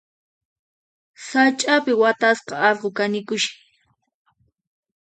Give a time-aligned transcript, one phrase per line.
[1.27, 3.55] Sach'api watasqa allqu kanikushan.